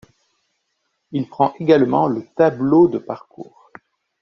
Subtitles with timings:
[1.11, 3.69] Il prend également le tableau de parcours.